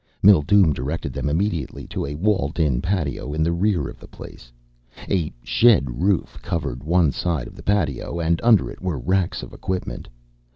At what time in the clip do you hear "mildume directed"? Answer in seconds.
0.23-1.13